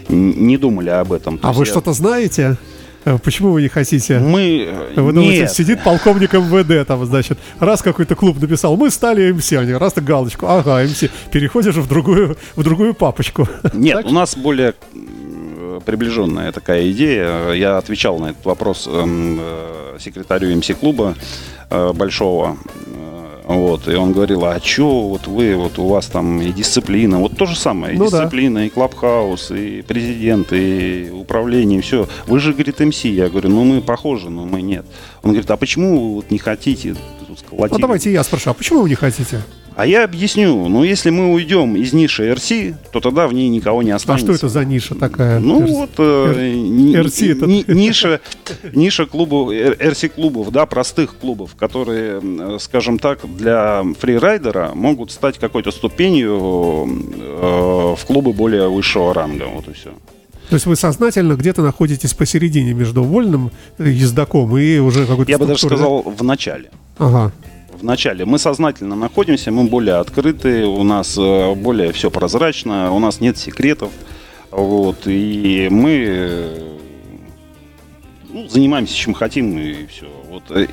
[0.10, 1.38] не думали об этом.
[1.38, 2.58] То А вы я- что-то знаете?
[3.06, 4.18] Э, Почему вы не хотите?
[4.20, 4.68] Мы...
[4.96, 5.52] э, Вы думаете, нет.
[5.52, 10.04] сидит полковник МВД, там, значит, раз какой-то клуб написал, мы стали МС, они раз так
[10.04, 13.48] галочку, ага, МС, переходишь в другую, в другую папочку.
[13.74, 14.06] Нет, Так?
[14.08, 17.52] у нас более м, приближенная такая идея.
[17.52, 21.14] Я отвечал на этот вопрос эм, э, секретарю МС-клуба
[21.70, 22.58] э, большого.
[23.48, 27.38] Вот, и он говорил, а чё вот вы, вот у вас там и дисциплина, вот
[27.38, 28.24] то же самое, и Ну да.
[28.24, 32.08] дисциплина, и клабхаус, и президент, и управление, все.
[32.26, 33.06] Вы же, говорит, МС.
[33.06, 34.86] Я говорю, ну мы похожи, но мы нет.
[35.22, 36.96] Он говорит, а почему вы вот не хотите
[37.28, 39.42] тут сколотить Ну, давайте я спрошу, а почему вы не хотите?
[39.76, 42.52] А я объясню, ну если мы уйдем из ниши РС,
[42.92, 44.26] то тогда в ней никого не А останется.
[44.28, 45.40] что это за ниша такая?
[45.40, 46.34] Ну Р- вот э,
[46.96, 48.22] RC это- ни- ниша,
[48.74, 55.72] ниша клубов, РС-клубов, да, простых клубов, которые, э, скажем так, для фрирайдера могут стать какой-то
[55.72, 59.46] ступенью э, в клубы более высшего ранга.
[59.54, 59.92] Вот и все.
[60.50, 65.38] То есть вы сознательно где-то находитесь посередине между вольным э, ездаком и уже какой-то Я
[65.40, 66.70] бы даже сказал в начале.
[67.00, 67.32] Ага.
[67.80, 68.26] В начале.
[68.26, 73.38] Мы сознательно находимся, мы более открыты, у нас э, более все прозрачно, у нас нет
[73.38, 73.92] секретов.
[74.52, 76.76] Вот, и мы
[78.30, 80.08] ну, занимаемся чем хотим и все.
[80.30, 80.68] Вот, э,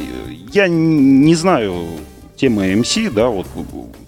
[0.52, 1.86] я не знаю
[2.36, 3.46] темы МС, да, вот,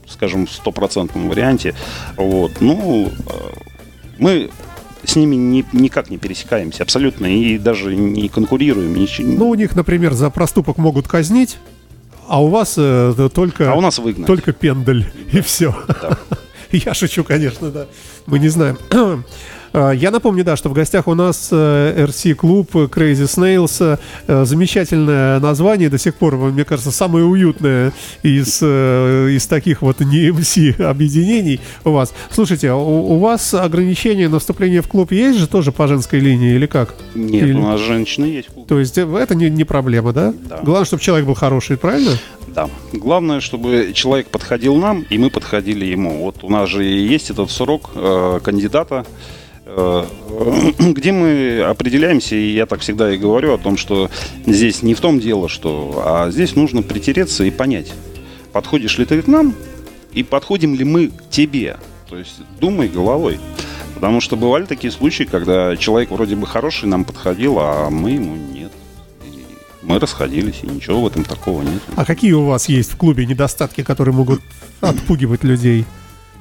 [0.09, 1.74] скажем, в стопроцентном варианте.
[2.16, 3.33] Вот, ну, э,
[4.18, 4.50] мы
[5.04, 8.94] с ними ни- никак не пересекаемся абсолютно и даже не конкурируем.
[8.94, 9.28] ничего.
[9.28, 11.59] Ну, у них, например, за проступок могут казнить,
[12.29, 14.27] а у вас э, только, а у нас выгнать.
[14.27, 15.75] только пендель, и все.
[15.89, 16.19] Да.
[16.71, 17.87] Я шучу, конечно, да.
[18.27, 18.79] Мы не знаем.
[19.77, 23.99] А, Я напомню, да, что в гостях у нас э, RC-клуб Crazy Snails.
[24.29, 29.99] Э, Замечательное название, до сих пор, мне кажется, самое уютное из, э, из таких вот
[29.99, 32.15] не MC объединений у вас.
[32.31, 36.21] Слушайте, а у, у вас ограничения на вступление в клуб есть же тоже по женской
[36.21, 36.95] линии или как?
[37.17, 38.49] Нет, Или- у нас женщины есть.
[38.69, 40.33] То есть э, это не, не проблема, да?
[40.49, 40.61] Да.
[40.63, 42.13] Главное, чтобы человек был хороший, правильно?
[42.55, 42.71] Да.
[42.93, 46.23] Главное, чтобы человек подходил нам, и мы подходили ему.
[46.25, 49.43] Вот у нас же есть этот срок э, кандидата, э,
[50.79, 54.11] где мы определяемся, и я так всегда и говорю о том, что
[54.46, 57.92] здесь не в том дело, что, а здесь нужно притереться и понять,
[58.53, 59.55] подходишь ли ты к нам,
[60.12, 61.79] и подходим ли мы к тебе.
[62.09, 63.40] То есть думай головой.
[63.94, 68.37] Потому что бывали такие случаи, когда человек вроде бы хороший нам подходил, а мы ему
[68.37, 68.72] нет.
[69.24, 69.44] И
[69.83, 71.81] мы расходились, и ничего в этом такого нет.
[71.96, 74.42] А какие у вас есть в клубе недостатки, которые могут
[74.81, 75.87] отпугивать людей?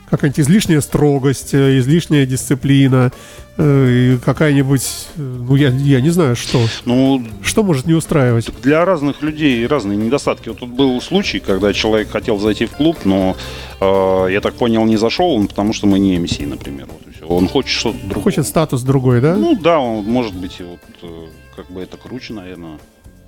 [0.10, 3.12] Какая-нибудь излишняя строгость, э, излишняя дисциплина,
[3.58, 6.60] э, какая-нибудь, э, ну я, я не знаю, что.
[6.86, 8.50] Ну, Что может не устраивать?
[8.62, 10.50] Для разных людей разные недостатки.
[10.50, 13.36] Вот тут был случай, когда человек хотел зайти в клуб, но
[13.80, 16.88] э, я так понял, не зашел он, потому что мы не MC, например.
[17.22, 17.32] Вот.
[17.32, 18.24] Он хочет что-то другое.
[18.24, 19.36] Хочет статус другой, да?
[19.36, 22.80] Ну да, он, может быть, вот как бы это круче, наверное.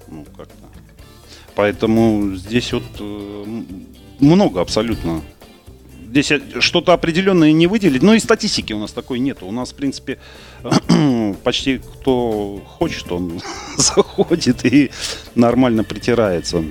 [0.08, 0.54] Ну, как-то.
[1.56, 2.84] Поэтому здесь вот
[4.20, 5.22] много абсолютно.
[6.16, 8.02] Здесь что-то определенное не выделить.
[8.02, 9.40] Но и статистики у нас такой нет.
[9.42, 10.18] У нас, в принципе,
[11.44, 13.42] почти кто хочет, он
[13.78, 14.92] заходит и
[15.36, 16.64] нормально притирается.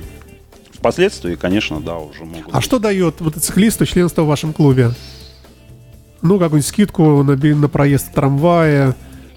[0.73, 2.55] Впоследствии, конечно, да, уже могут.
[2.55, 4.93] А что дает мотоциклисту членство в вашем клубе?
[6.23, 8.95] Ну, какую-нибудь скидку на, на проезд в трамвае,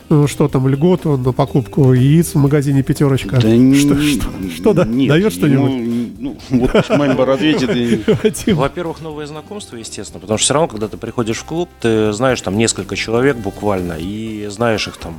[0.10, 3.40] ну, что там, льготу на покупку яиц в магазине «Пятерочка».
[3.42, 5.72] Да не- что, что, что да- нет, дает что-нибудь?
[5.72, 8.04] ему, ну, вот мембер ответит и...
[8.24, 8.56] Вадим?
[8.58, 12.42] Во-первых, новые знакомства, естественно, потому что все равно, когда ты приходишь в клуб, ты знаешь
[12.42, 15.16] там несколько человек буквально и знаешь их там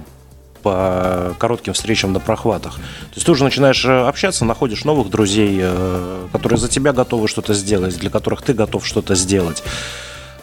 [0.62, 2.74] по коротким встречам на прохватах.
[2.76, 7.28] То есть ты уже начинаешь э, общаться, находишь новых друзей, э, которые за тебя готовы
[7.28, 9.62] что-то сделать, для которых ты готов что-то сделать.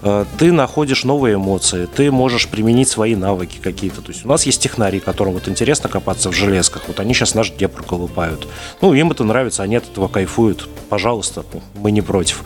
[0.06, 4.02] Э, Ты находишь новые эмоции, ты можешь применить свои навыки какие-то.
[4.02, 6.84] То есть у нас есть технари, которым вот интересно копаться в железках.
[6.88, 8.48] Вот они сейчас наш Днепр колупают.
[8.82, 10.70] Ну, им это нравится, они от этого кайфуют.
[10.90, 12.44] Пожалуйста, мы не против.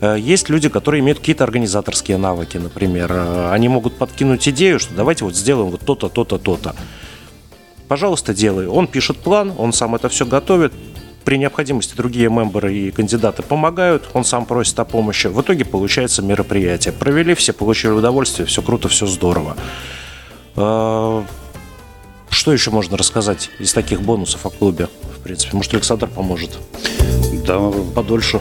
[0.00, 3.12] Э, Есть люди, которые имеют какие-то организаторские навыки, например.
[3.12, 6.74] Э, Они могут подкинуть идею, что давайте вот сделаем вот то-то, то-то, то-то.
[7.88, 8.66] Пожалуйста, делай.
[8.66, 10.72] Он пишет план, он сам это все готовит.
[11.26, 15.26] При необходимости другие мемберы и кандидаты помогают, он сам просит о помощи.
[15.26, 16.92] В итоге получается мероприятие.
[16.92, 19.56] Провели, все получили удовольствие, все круто, все здорово.
[20.54, 21.22] Э,
[22.30, 24.86] Что еще можно рассказать из таких бонусов о клубе?
[25.18, 26.60] В принципе, может, Александр поможет
[27.44, 27.58] Да,
[27.92, 28.40] подольше.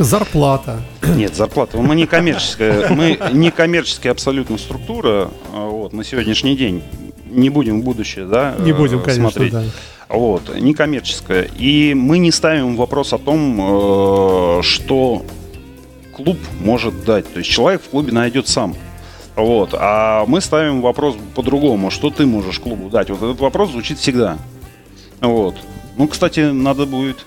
[0.00, 0.82] Зарплата.
[1.14, 1.78] Нет, зарплата.
[1.78, 5.30] Мы не коммерческая, мы не коммерческая абсолютно структура.
[5.54, 6.82] а, Вот, на сегодняшний день.
[7.26, 9.52] Не будем в будущее, да, Не э, будем, конечно, смотреть.
[9.52, 9.62] да.
[10.10, 11.48] Вот, не коммерческая.
[11.56, 15.22] И мы не ставим вопрос о том, э, что
[16.16, 17.32] клуб может дать.
[17.32, 18.74] То есть человек в клубе найдет сам.
[19.36, 19.70] Вот.
[19.72, 21.90] А мы ставим вопрос по-другому.
[21.90, 23.08] Что ты можешь клубу дать?
[23.08, 24.38] Вот этот вопрос звучит всегда.
[25.20, 25.54] Вот.
[25.96, 27.24] Ну, кстати, надо будет...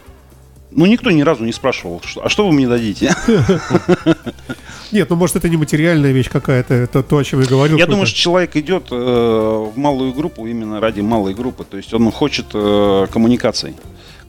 [0.75, 3.13] Ну, никто ни разу не спрашивал, что, а что вы мне дадите?
[4.91, 7.77] Нет, ну может это не материальная вещь какая-то, это то, о чем я говорил.
[7.77, 11.63] Я думаю, что человек идет э, в малую группу именно ради малой группы.
[11.63, 13.73] То есть он хочет э, коммуникаций.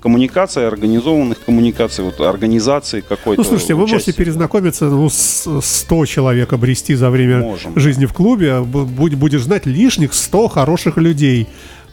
[0.01, 3.43] Коммуникации, организованных коммуникаций, вот организации какой-то.
[3.43, 4.13] Ну, слушайте, вы можете участия.
[4.13, 7.79] перезнакомиться ну, с 100 человек обрести за время Можем.
[7.79, 8.61] жизни в клубе.
[8.61, 11.47] Будь- Будешь знать лишних 100 хороших людей.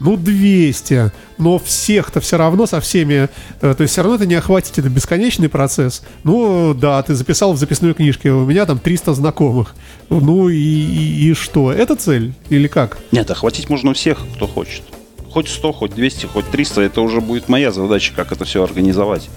[0.04, 1.12] Ну, 200.
[1.38, 3.28] Но всех-то все равно со всеми...
[3.60, 6.02] э, То есть все равно это не охватить, это бесконечный процесс.
[6.24, 9.74] Ну, да, ты записал в записной книжке, у меня там 300 знакомых.
[10.10, 11.72] Ну и, и- и что?
[11.72, 12.32] Это цель?
[12.50, 12.98] Или как?
[13.12, 14.82] Нет, охватить можно всех, кто хочет.
[15.30, 16.82] Хоть 100, хоть 200, хоть 300.
[16.82, 19.30] Это уже будет моя задача, как это все организовать.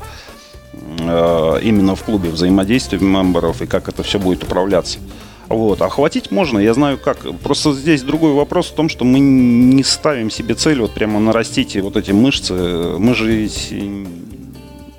[1.00, 5.00] Э, Именно в клубе взаимодействие мемберов и как это все будет управляться.
[5.48, 5.82] Вот.
[5.82, 7.18] Охватить можно, я знаю как.
[7.40, 11.76] Просто здесь другой вопрос в том, что мы не ставим себе цель вот прямо нарастить
[11.78, 12.54] вот эти мышцы.
[12.54, 13.50] Мы же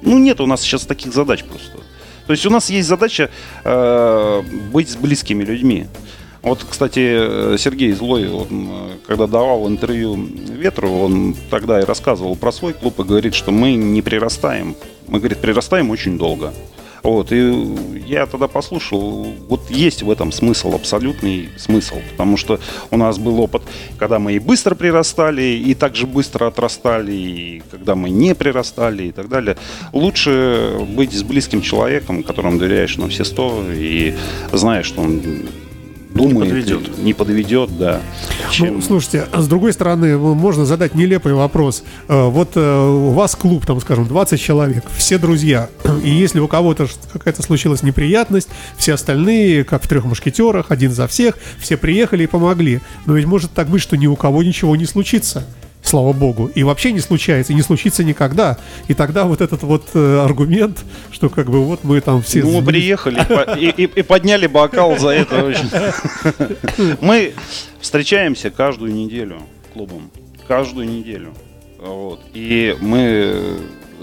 [0.03, 1.79] Ну, нет у нас сейчас таких задач просто.
[2.27, 3.31] То есть у нас есть задача
[3.65, 5.87] э, быть с близкими людьми.
[6.43, 12.37] Вот, кстати, э, Сергей Злой, он, э, когда давал интервью Ветру, он тогда и рассказывал
[12.37, 14.77] про свой клуб и говорит, что мы не прирастаем.
[15.09, 16.53] Мы, говорит, прирастаем очень долго.
[17.07, 22.59] Вот, и я тогда послушал, вот есть в этом смысл, абсолютный смысл, потому что
[22.91, 23.63] у нас был опыт,
[23.97, 29.13] когда мы и быстро прирастали, и также быстро отрастали, и когда мы не прирастали и
[29.13, 29.57] так далее.
[29.93, 34.17] Лучше быть с близким человеком, которому доверяешь на все сто, и
[34.53, 35.23] знаешь, что он
[36.17, 36.99] думает, подведет.
[36.99, 38.01] не подведет, да.
[38.47, 41.83] Ну, чем- слушайте, а с другой стороны, можно задать нелепый вопрос.
[42.09, 45.69] Э, Вот э, у вас клуб, там, скажем, 20 человек, все друзья.
[46.05, 51.07] И если у кого-то какая-то случилась неприятность, все остальные, как в трех мушкетерах, один за
[51.07, 52.81] всех, все приехали и помогли.
[53.07, 55.47] Но ведь может так быть, что ни у кого ничего не случится.
[55.87, 58.59] Слава богу, и вообще не случается, и не случится никогда.
[58.89, 62.43] И тогда вот этот вот э, аргумент, что как бы вот мы там все...
[62.43, 65.55] Ну, мы приехали и по- и, и- и подняли бокал за это.
[67.01, 67.35] Мы
[67.81, 70.11] встречаемся каждую неделю клубом.
[70.49, 71.33] Каждую неделю.
[71.79, 72.21] Вот.
[72.35, 73.59] И мы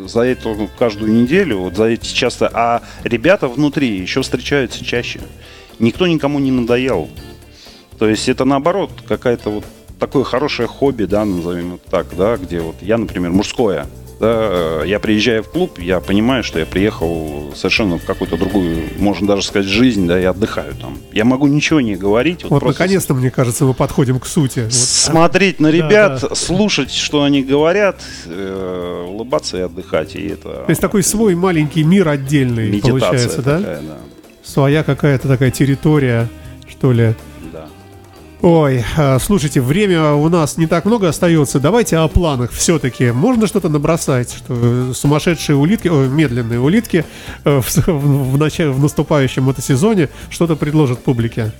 [0.06, 5.22] за эту каждую неделю, вот за эти часто, а ребята внутри еще встречаются чаще.
[5.80, 7.10] Никто никому не надоел.
[8.00, 9.66] То есть это наоборот какая-то вот
[10.08, 13.88] такое хорошее хобби, да, назовем это так, да, где вот я, например, мужское,
[14.20, 18.90] да, э, я приезжаю в клуб, я понимаю, что я приехал совершенно в какую-то другую,
[18.98, 20.98] можно даже сказать, жизнь, да, я отдыхаю там.
[21.14, 22.44] Я могу ничего не говорить.
[22.44, 24.62] Вот просто наконец-то, мне кажется, мы подходим к сути.
[24.62, 24.74] Вот.
[24.74, 26.36] смотреть на ребят, да.
[26.36, 30.16] слушать, что они говорят, э, улыбаться и отдыхать.
[30.16, 33.58] И это То есть такой свой маленький мир отдельный получается, да?
[33.58, 33.98] такая, да.
[34.44, 36.30] Своя какая-то такая территория,
[36.68, 37.16] что ли.
[38.46, 41.62] Ой, а, слушайте, время у нас не так много остается.
[41.62, 43.12] Давайте о планах все-таки.
[43.12, 47.06] Можно что-то набросать, что сумасшедшие улитки, ой, медленные улитки
[47.46, 51.54] э, в, в, начале, в наступающем мотосезоне что-то предложат публике.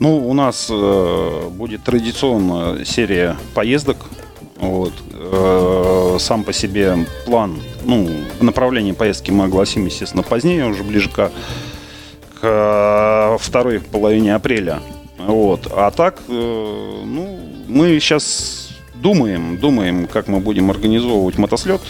[0.00, 3.98] Ну, у нас э, будет традиционная серия поездок.
[4.56, 4.94] Вот.
[5.12, 11.30] Э, сам по себе план, ну, направление поездки мы огласим, естественно, позднее, уже ближе к,
[12.40, 14.80] к э, второй половине апреля.
[15.26, 15.68] Вот.
[15.70, 21.80] А так, э, ну, мы сейчас думаем, думаем, как мы будем организовывать мотослет.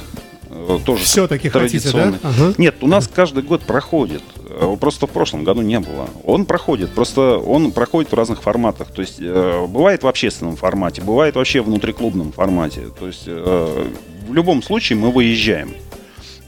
[0.51, 2.15] Э, Тоже Все-таки хотите, да?
[2.23, 2.55] Ага.
[2.59, 4.23] Нет, у нас каждый год проходит.
[4.49, 6.09] Э, Просто в прошлом году не было.
[6.25, 8.89] Он проходит, просто он проходит в разных форматах.
[8.91, 12.83] То есть э, бывает в общественном формате, бывает вообще в внутриклубном формате.
[12.99, 13.87] То есть э,
[14.29, 15.75] в любом случае мы выезжаем.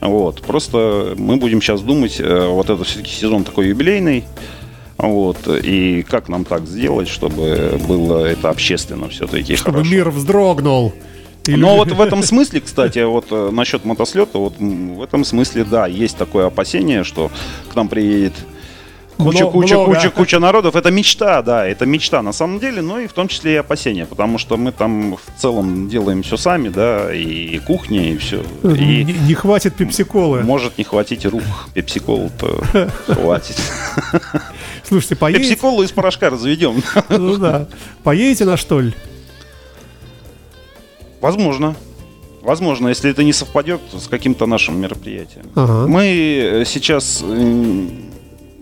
[0.01, 0.41] Вот.
[0.41, 4.25] Просто мы будем сейчас думать, э, вот это все-таки сезон такой юбилейный.
[4.97, 5.47] Вот.
[5.47, 9.91] И как нам так сделать, чтобы было это общественно все-таки Чтобы хорошо.
[9.91, 10.93] мир вздрогнул.
[11.47, 15.87] Но вот в этом смысле, кстати, вот э, насчет мотослета, вот в этом смысле, да,
[15.87, 17.31] есть такое опасение, что
[17.71, 18.33] к нам приедет
[19.17, 19.95] куча, Мно- куча, много.
[19.95, 20.75] куча, куча народов.
[20.75, 24.05] Это мечта, да, это мечта на самом деле, но и в том числе и опасения,
[24.05, 28.43] потому что мы там в целом делаем все сами, да, и кухня, и все.
[28.63, 30.41] не, И не хватит пепсиколы.
[30.43, 31.43] может не хватить рук
[31.73, 32.63] пепсикол-то
[33.07, 33.57] хватит.
[34.83, 35.43] Слушайте, поедете?
[35.49, 36.81] Пепсиколу из порошка разведем.
[37.09, 37.67] Ну да.
[38.03, 38.93] Поедете на штоль?
[41.21, 41.75] Возможно.
[42.41, 45.47] Возможно, если это не совпадет с каким-то нашим мероприятием.
[45.55, 45.87] Ага.
[45.87, 46.05] Мы
[46.61, 47.21] э, сейчас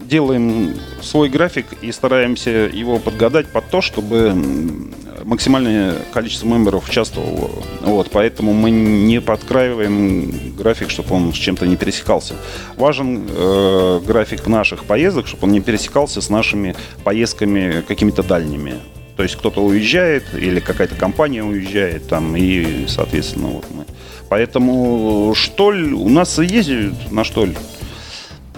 [0.08, 4.34] делаем свой график и стараемся его подгадать под то, чтобы
[5.24, 7.50] максимальное количество мемберов участвовало.
[7.82, 12.36] Вот, поэтому мы не подкраиваем график, чтобы он с чем-то не пересекался.
[12.78, 18.76] Важен э, график наших поездок, чтобы он не пересекался с нашими поездками какими-то дальними.
[19.18, 23.86] То есть кто-то уезжает или какая-то компания уезжает там и, соответственно, вот мы.
[24.30, 27.56] Поэтому штоль у нас ездят на штоль.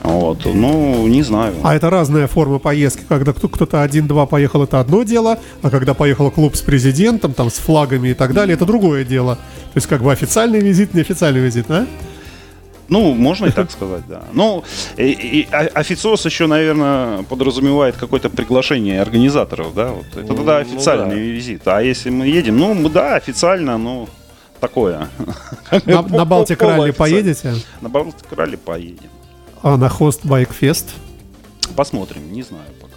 [0.04, 1.54] Вот, ну, не знаю.
[1.64, 3.04] А это разная форма поездки.
[3.10, 7.50] Когда кто- кто-то один-два поехал, это одно дело, а когда поехал клуб с президентом, там,
[7.50, 9.36] с флагами и так далее, это другое дело.
[9.36, 11.86] То есть как бы официальный визит, неофициальный визит, да?
[12.90, 14.22] Ну, можно и так сказать, да.
[14.32, 14.64] Ну,
[14.96, 19.88] и, и официоз еще, наверное, подразумевает какое-то приглашение организаторов, да?
[19.88, 20.06] Вот.
[20.14, 21.22] Это Ну, тогда ну официальный да.
[21.22, 21.68] визит.
[21.68, 24.08] А если мы едем, ну, мы, да, официально, ну,
[24.62, 25.10] такое.
[25.86, 26.94] На, на Балтик ралли Полуофициально.
[26.94, 27.54] поедете?
[27.82, 29.10] На Балтик ралли поедем.
[29.64, 30.90] А на хост Байкфест?
[31.76, 32.94] Посмотрим, не знаю пока.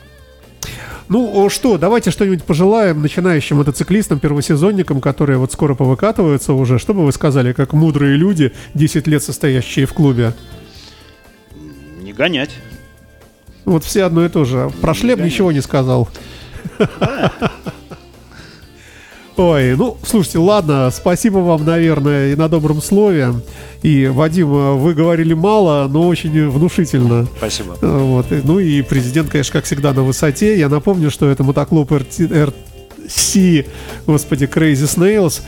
[1.09, 6.79] Ну что, давайте что-нибудь пожелаем начинающим мотоциклистам, первосезонникам, которые вот скоро повыкатываются уже.
[6.79, 10.35] Что бы вы сказали, как мудрые люди, 10 лет состоящие в клубе?
[12.01, 12.51] Не гонять.
[13.65, 14.71] Вот все одно и то же.
[14.81, 15.35] Про шлем Конечно.
[15.35, 16.09] ничего не сказал.
[19.41, 23.33] Ой, ну, слушайте, ладно, спасибо вам, наверное, и на добром слове.
[23.83, 27.27] И, Вадим, вы говорили мало, но очень внушительно.
[27.39, 27.75] Спасибо.
[27.81, 28.27] Э, Вот.
[28.45, 30.59] Ну и президент, конечно, как всегда, на высоте.
[30.59, 33.67] Я напомню, что это мотоклуб RC,
[34.07, 35.41] господи, Crazy Snails.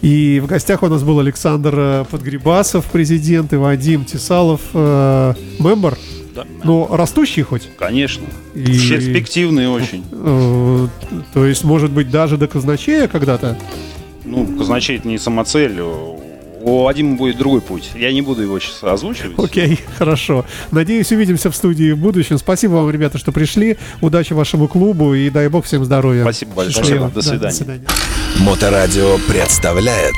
[0.00, 5.98] И в гостях у нас был Александр э, Подгребасов, президент, и Вадим Тесалов, э, мембер.
[6.34, 6.46] Да.
[6.64, 7.68] Ну, растущий хоть.
[7.78, 8.24] Конечно.
[8.54, 10.04] И- Перспективный очень.
[10.12, 10.86] Э,
[11.34, 13.58] То есть, может быть, даже до казначея когда-то?
[14.24, 15.80] Ну, казначей это не самоцель.
[16.62, 17.90] У Вадима будет другой путь.
[17.94, 19.38] Я не буду его сейчас озвучивать.
[19.38, 20.44] Окей, хорошо.
[20.70, 22.36] Надеюсь, увидимся в студии в будущем.
[22.36, 23.78] Спасибо вам, ребята, что пришли.
[24.02, 26.20] Удачи вашему клубу и дай бог всем здоровья.
[26.22, 26.74] Спасибо большое.
[26.84, 27.08] Счастливо.
[27.08, 27.48] До Да, свидания.
[27.48, 27.84] До свидания.
[28.40, 30.14] Моторадио представляет